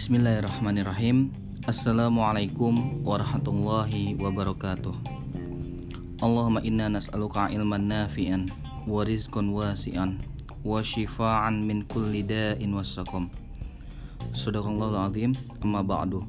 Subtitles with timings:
[0.00, 1.28] Bismillahirrahmanirrahim.
[1.68, 4.96] Assalamualaikum warahmatullahi wabarakatuh.
[6.24, 8.48] Allahumma inna nas'aluka ilman nafi'an
[8.88, 10.16] Wa rizqan wasi'an
[10.64, 13.28] Wa shifa'an min kulli da'in wassakum.
[14.32, 15.36] Sadaqallahu azim.
[15.60, 16.24] Amma ba'du.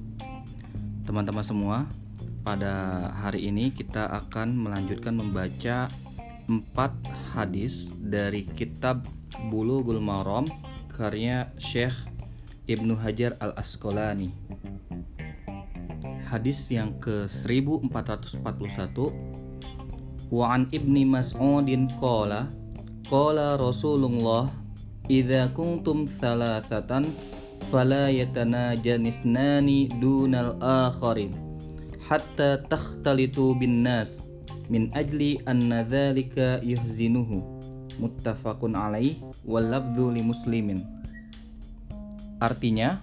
[1.07, 1.87] Teman-teman semua
[2.43, 5.87] Pada hari ini kita akan melanjutkan membaca
[6.51, 6.91] Empat
[7.31, 9.07] hadis dari kitab
[9.47, 10.43] Bulughul Maram
[10.91, 12.10] Karya Syekh
[12.71, 14.31] Ibnu Hajar Al Asqalani.
[16.31, 18.39] Hadis yang ke 1441
[20.31, 22.47] Wa an Ibni Mas'udin qala
[23.11, 24.47] qala Rasulullah
[25.11, 27.11] idza kuntum thalathatan
[27.67, 31.35] fala yatanajanisnani dunal akharin
[32.07, 34.07] hatta takhtalitu bin nas
[34.71, 37.43] min ajli anna dzalika yuhzinuhu.
[37.99, 39.67] Muttafaqun alaih wal
[40.15, 41.01] li muslimin
[42.41, 42.97] Artinya,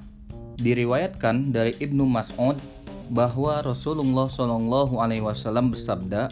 [0.58, 2.58] diriwayatkan dari Ibnu Mas'ud
[3.14, 6.26] bahwa Rasulullah Shallallahu Alaihi Wasallam bersabda,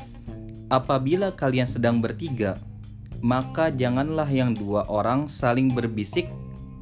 [0.75, 2.59] apabila kalian sedang bertiga,
[3.23, 6.27] maka janganlah yang dua orang saling berbisik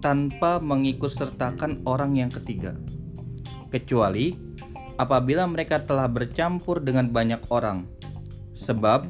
[0.01, 2.73] tanpa mengikut sertakan orang yang ketiga,
[3.69, 4.33] kecuali
[4.97, 7.85] apabila mereka telah bercampur dengan banyak orang,
[8.57, 9.05] sebab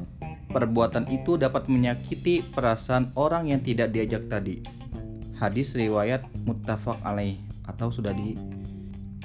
[0.51, 4.75] perbuatan itu dapat menyakiti perasaan orang yang tidak diajak tadi
[5.35, 8.37] hadis riwayat muttafaq alaih atau sudah di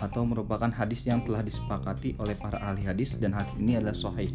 [0.00, 4.32] atau merupakan hadis yang telah disepakati oleh para ahli hadis dan hadis ini adalah sahih.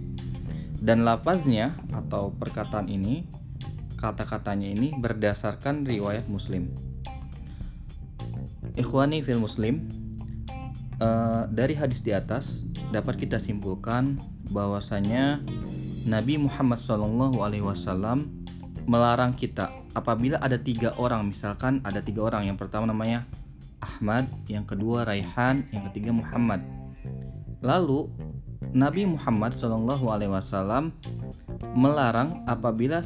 [0.78, 3.26] Dan lapaznya atau perkataan ini
[3.98, 6.70] kata-katanya ini berdasarkan riwayat Muslim.
[8.78, 9.90] Ikhwani fil Muslim
[11.02, 14.22] uh, dari hadis di atas dapat kita simpulkan
[14.54, 15.42] bahwasanya
[16.06, 17.26] Nabi Muhammad SAW
[18.86, 23.26] melarang kita apabila ada tiga orang misalkan ada tiga orang yang pertama namanya
[23.82, 26.62] Ahmad yang kedua Raihan yang ketiga Muhammad
[27.66, 28.10] lalu
[28.76, 30.92] Nabi Muhammad Shallallahu Alaihi Wasallam
[31.76, 33.04] melarang apabila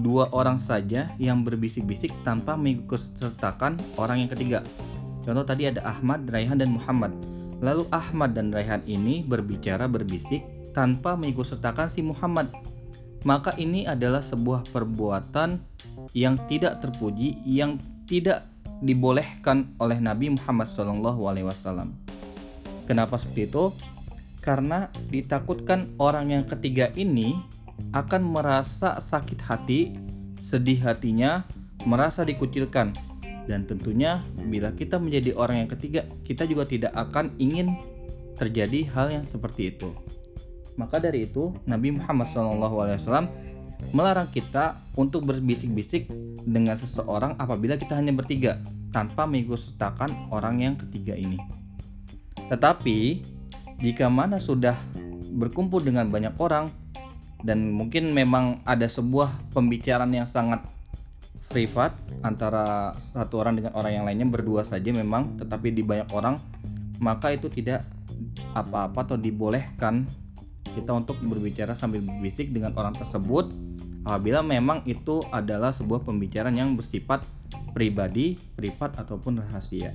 [0.00, 4.58] dua orang saja yang berbisik-bisik tanpa mengikutsertakan orang yang ketiga.
[5.22, 7.14] Contoh tadi ada Ahmad, Raihan dan Muhammad.
[7.62, 10.42] Lalu Ahmad dan Raihan ini berbicara berbisik
[10.74, 12.50] tanpa mengikutsertakan si Muhammad
[13.22, 15.58] maka ini adalah sebuah perbuatan
[16.14, 17.78] yang tidak terpuji yang
[18.10, 18.46] tidak
[18.82, 21.86] dibolehkan oleh Nabi Muhammad SAW.
[22.90, 23.70] Kenapa seperti itu?
[24.42, 27.38] Karena ditakutkan orang yang ketiga ini
[27.94, 29.94] akan merasa sakit hati,
[30.42, 31.46] sedih hatinya,
[31.86, 32.90] merasa dikucilkan.
[33.46, 37.74] Dan tentunya bila kita menjadi orang yang ketiga, kita juga tidak akan ingin
[38.34, 39.94] terjadi hal yang seperti itu.
[40.80, 43.28] Maka dari itu Nabi Muhammad SAW
[43.90, 46.06] melarang kita untuk berbisik-bisik
[46.46, 48.62] dengan seseorang apabila kita hanya bertiga
[48.94, 51.40] tanpa mengikutsertakan orang yang ketiga ini.
[52.46, 52.98] Tetapi
[53.82, 54.78] jika mana sudah
[55.34, 56.70] berkumpul dengan banyak orang
[57.42, 60.62] dan mungkin memang ada sebuah pembicaraan yang sangat
[61.50, 66.38] privat antara satu orang dengan orang yang lainnya berdua saja memang tetapi di banyak orang
[67.02, 67.84] maka itu tidak
[68.54, 70.06] apa-apa atau dibolehkan
[70.72, 73.52] kita untuk berbicara sambil berbisik dengan orang tersebut
[74.02, 77.22] apabila memang itu adalah sebuah pembicaraan yang bersifat
[77.76, 79.94] pribadi, privat ataupun rahasia.